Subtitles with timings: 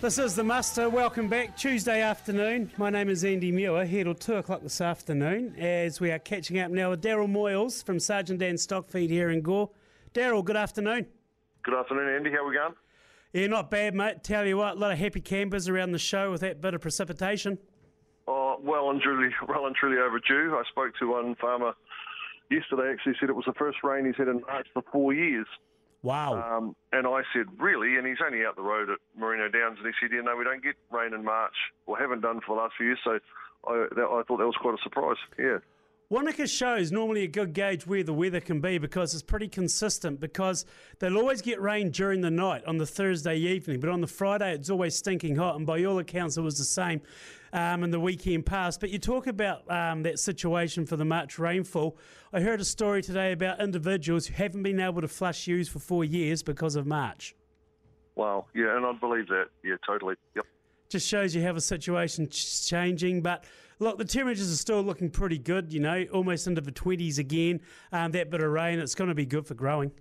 [0.00, 0.88] This is the muster.
[0.88, 1.58] Welcome back.
[1.58, 2.70] Tuesday afternoon.
[2.78, 6.58] My name is Andy Muir, here till 2 o'clock this afternoon as we are catching
[6.58, 9.68] up now with Daryl Moyles from Sergeant Dan Stockfeed here in Gore.
[10.14, 11.04] Daryl, good afternoon.
[11.62, 12.30] Good afternoon, Andy.
[12.30, 12.72] How we going?
[13.34, 14.24] Yeah, not bad, mate.
[14.24, 16.80] Tell you what, a lot of happy campers around the show with that bit of
[16.80, 17.58] precipitation.
[18.26, 20.56] Oh, well and truly, well and truly overdue.
[20.56, 21.74] I spoke to one farmer
[22.50, 22.90] yesterday.
[22.90, 25.46] Actually, said it was the first rain he's had in March for four years.
[26.02, 26.56] Wow.
[26.56, 27.96] Um, and I said, really?
[27.96, 30.44] And he's only out the road at Merino Downs, and he said, yeah, no, we
[30.44, 31.54] don't get rain in March,
[31.86, 32.98] or haven't done for the last few years.
[33.04, 33.18] So
[33.68, 35.18] I, that, I thought that was quite a surprise.
[35.38, 35.58] Yeah.
[36.10, 40.18] Wanaka shows normally a good gauge where the weather can be because it's pretty consistent
[40.18, 40.66] because
[40.98, 44.52] they'll always get rain during the night on the Thursday evening, but on the Friday
[44.52, 47.00] it's always stinking hot, and by all accounts it was the same
[47.52, 48.80] um, in the weekend past.
[48.80, 51.96] But you talk about um, that situation for the March rainfall.
[52.32, 55.78] I heard a story today about individuals who haven't been able to flush ewes for
[55.78, 57.36] four years because of March.
[58.16, 58.46] Wow.
[58.52, 59.46] Yeah, and I believe that.
[59.62, 60.16] Yeah, totally.
[60.34, 60.44] Yep.
[60.90, 63.44] Just shows you how the situation's changing, but
[63.78, 67.60] look, the temperatures are still looking pretty good, you know, almost into the 20s again.
[67.92, 69.92] Um, that bit of rain, it's going to be good for growing.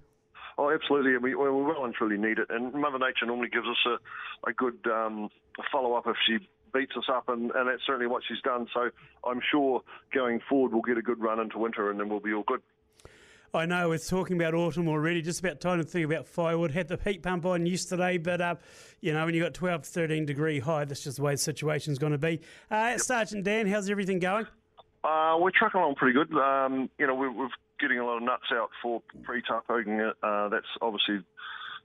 [0.58, 1.16] Oh, absolutely.
[1.18, 2.48] We, we well and truly need it.
[2.50, 5.30] And Mother Nature normally gives us a, a good um,
[5.72, 6.40] follow up if she
[6.74, 8.68] beats us up, and, and that's certainly what she's done.
[8.74, 8.90] So
[9.24, 12.34] I'm sure going forward we'll get a good run into winter and then we'll be
[12.34, 12.62] all good.
[13.54, 16.72] I know we're talking about autumn already, just about time to think about firewood.
[16.72, 18.56] Had the heat pump on yesterday, but uh,
[19.02, 21.98] you know, when you've got 12, 13 degree high, that's just the way the situation's
[21.98, 22.42] going to be.
[22.70, 22.98] Uh.
[22.98, 24.46] Sergeant Dan, how's everything going?
[25.04, 26.32] Uh, we're trucking along pretty good.
[26.38, 30.02] Um, you know, we're, we're, getting a lot of nuts out for pre-tupping.
[30.22, 31.24] Uh, that's obviously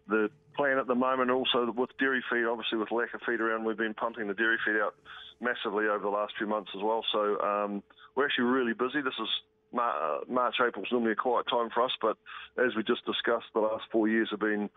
[0.08, 1.30] the plan at the moment.
[1.30, 4.58] Also with dairy feed, obviously with lack of feed around, we've been pumping the dairy
[4.66, 4.96] feed out
[5.40, 7.04] massively over the last few months as well.
[7.12, 7.82] So um,
[8.16, 9.00] we're actually really busy.
[9.02, 9.28] This is
[9.74, 12.16] March, April is normally a quiet time for us, but
[12.64, 14.70] as we just discussed, the last four years have been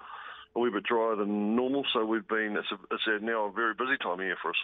[0.55, 1.85] a wee bit drier than normal.
[1.93, 4.49] So we've been it's, a, it's a now a very busy time of year for
[4.49, 4.57] us.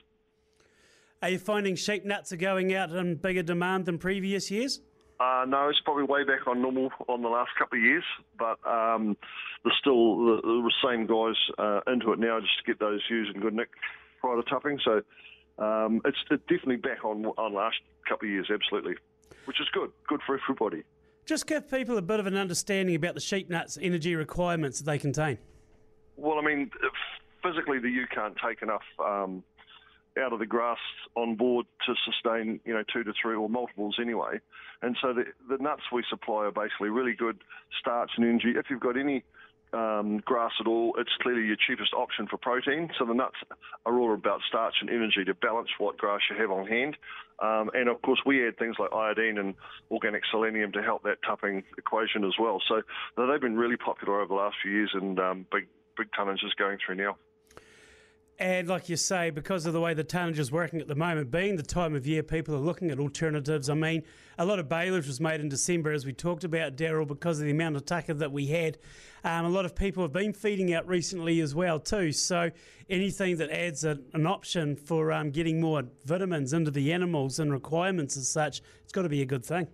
[1.22, 4.82] Are you finding sheep nuts are going out in bigger demand than previous years?
[5.20, 8.04] Uh, no, it's probably way back on normal on the last couple of years,
[8.38, 9.16] but um,
[9.64, 13.32] there's still the, the same guys uh, into it now just to get those ewes
[13.34, 13.70] in good nick
[14.20, 14.80] prior to tupping.
[14.84, 15.02] So
[15.64, 17.78] um, it's, it's definitely back on on last
[18.10, 18.96] couple of years, absolutely,
[19.46, 20.84] which is good, good for everybody.
[21.26, 24.86] Just give people a bit of an understanding about the sheep nuts energy requirements that
[24.86, 25.38] they contain.
[26.18, 26.70] Well, I mean,
[27.42, 28.84] physically the ewe can't take enough.
[29.00, 29.44] Um,
[30.18, 30.78] out of the grass
[31.16, 34.40] on board to sustain, you know, two to three or multiples anyway.
[34.82, 37.40] And so the, the nuts we supply are basically really good
[37.80, 38.54] starch and energy.
[38.56, 39.24] If you've got any
[39.74, 42.90] um, grass at all, it's clearly your cheapest option for protein.
[42.98, 43.36] So the nuts
[43.86, 46.98] are all about starch and energy to balance what grass you have on hand.
[47.40, 49.56] Um, and of course, we add things like iodine and
[49.92, 52.62] organic selenium to help that tupping equation as well.
[52.68, 52.82] So
[53.18, 55.68] they've been really popular over the last few years, and um, big
[55.98, 57.18] big tonnage is going through now.
[58.44, 61.32] And like you say, because of the way the tonnage is working at the moment,
[61.32, 63.70] being the time of year people are looking at alternatives.
[63.70, 64.04] I mean,
[64.38, 67.46] a lot of baleage was made in December, as we talked about, Daryl, because of
[67.46, 68.80] the amount of tucker that we had.
[69.24, 72.12] Um, a lot of people have been feeding out recently as well, too.
[72.12, 72.52] So
[72.90, 77.50] anything that adds a, an option for um, getting more vitamins into the animals and
[77.50, 79.68] requirements as such, it's got to be a good thing.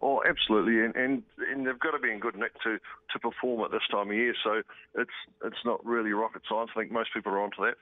[0.00, 2.78] Oh, absolutely, and, and and they've got to be in good nick to,
[3.12, 4.34] to perform at this time of year.
[4.42, 4.62] So
[4.94, 5.10] it's
[5.44, 6.70] it's not really rocket science.
[6.74, 7.74] I think most people are onto that.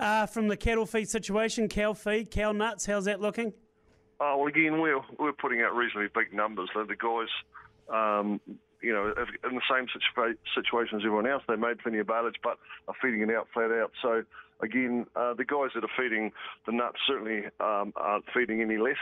[0.00, 3.52] Uh, from the cattle feed situation, cow feed, cow nuts, how's that looking?
[4.20, 6.68] Oh, well, again, we're, we're putting out reasonably big numbers.
[6.74, 7.28] The, guys,
[7.92, 8.40] um,
[8.80, 9.12] you know,
[9.48, 12.94] in the same situa- situation as everyone else, they made plenty of baleage, but are
[13.02, 13.90] feeding it out flat out.
[14.00, 14.22] So,
[14.60, 16.30] again, uh, the guys that are feeding
[16.66, 18.96] the nuts certainly um, aren't feeding any less.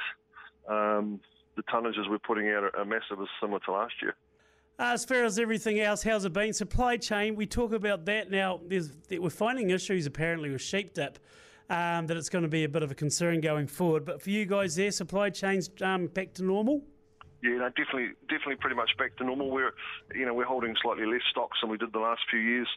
[0.66, 1.20] Um,
[1.56, 4.14] the tonnages we're putting out are, are massive, as similar to last year.
[4.78, 6.52] As far as everything else, how's it been?
[6.52, 8.60] Supply chain, we talk about that now.
[9.10, 11.18] we're finding issues apparently with sheep dip,
[11.70, 14.04] um, that it's going to be a bit of a concern going forward.
[14.04, 16.82] But for you guys there, supply chains um, back to normal?
[17.42, 19.50] Yeah, no, definitely, definitely, pretty much back to normal.
[19.50, 19.72] We're,
[20.14, 22.68] you know, we're holding slightly less stocks than we did the last few years,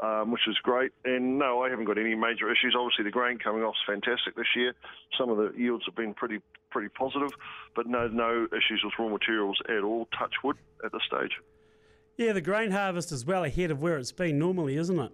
[0.00, 0.92] um, which is great.
[1.04, 2.74] And no, I haven't got any major issues.
[2.78, 4.74] Obviously, the grain coming off is fantastic this year.
[5.18, 6.40] Some of the yields have been pretty,
[6.70, 7.30] pretty positive,
[7.74, 10.08] but no, no issues with raw materials at all.
[10.18, 11.32] Touch wood at this stage.
[12.16, 15.12] Yeah, the grain harvest is well ahead of where it's been normally, isn't it?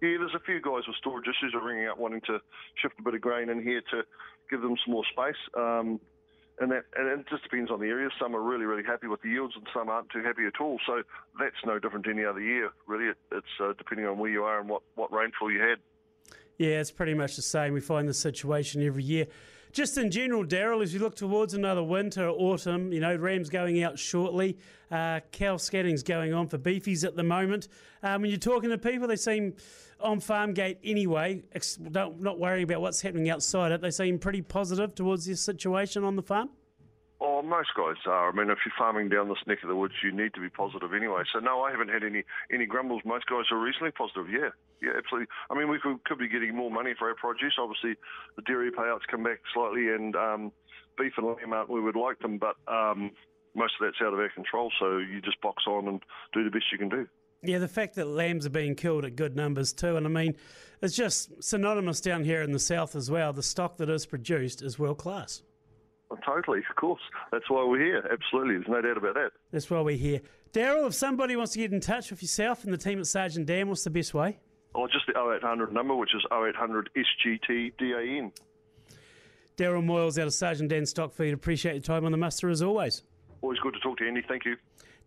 [0.00, 2.38] Yeah, there's a few guys with storage issues are ringing up wanting to
[2.80, 4.02] shift a bit of grain in here to
[4.48, 5.34] give them some more space.
[5.56, 6.00] Um,
[6.60, 8.08] and that and it just depends on the area.
[8.20, 10.78] Some are really really happy with the yields, and some aren't too happy at all.
[10.86, 11.02] So
[11.38, 13.06] that's no different to any other year, really.
[13.06, 15.78] It, it's uh, depending on where you are and what what rainfall you had.
[16.58, 17.72] Yeah, it's pretty much the same.
[17.72, 19.26] We find the situation every year.
[19.72, 23.82] Just in general, Daryl, as you look towards another winter autumn, you know, rams going
[23.82, 24.56] out shortly,
[24.90, 27.68] uh, cow scatting's going on for beefies at the moment.
[28.02, 29.54] Um, when you're talking to people, they seem
[30.00, 33.80] on farm gate anyway, ex- don't, not worrying about what's happening outside it.
[33.80, 36.50] They seem pretty positive towards this situation on the farm.
[37.20, 38.30] Oh, most guys are.
[38.30, 40.48] I mean, if you're farming down this neck of the woods, you need to be
[40.48, 41.22] positive anyway.
[41.32, 42.22] So no, I haven't had any
[42.52, 43.02] any grumbles.
[43.04, 44.30] Most guys are reasonably positive.
[44.30, 44.50] Yeah,
[44.80, 45.26] yeah, absolutely.
[45.50, 47.54] I mean, we could, could be getting more money for our produce.
[47.58, 47.96] Obviously,
[48.36, 50.52] the dairy payouts come back slightly, and um,
[50.96, 53.10] beef and lamb aren't we would like them, but um,
[53.54, 54.70] most of that's out of our control.
[54.78, 57.08] So you just box on and do the best you can do.
[57.42, 60.34] Yeah, the fact that lambs are being killed at good numbers too, and I mean,
[60.82, 63.32] it's just synonymous down here in the south as well.
[63.32, 65.42] The stock that is produced is world class.
[66.24, 67.00] Totally, of course.
[67.30, 68.08] That's why we're here.
[68.10, 69.32] Absolutely, there's no doubt about that.
[69.52, 70.20] That's why we're here.
[70.52, 73.46] Daryl, if somebody wants to get in touch with yourself and the team at Sergeant
[73.46, 74.38] Dan, what's the best way?
[74.74, 77.72] Oh, just the 0800 number, which is 0800 SGT
[79.56, 81.32] Daryl Moyles out of Sergeant Dan Stockfeed.
[81.32, 83.02] Appreciate your time on the muster as always.
[83.42, 84.22] Always good to talk to you, Andy.
[84.26, 84.56] Thank you.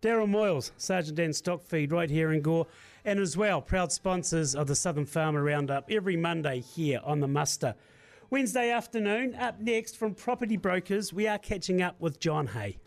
[0.02, 2.66] Daryl Moyles, Sergeant Dan Stockfeed, right here in Gore,
[3.04, 7.28] and as well, proud sponsors of the Southern Farmer Roundup every Monday here on the
[7.28, 7.74] muster.
[8.32, 12.78] Wednesday afternoon, up next from Property Brokers, we are catching up with John Hay.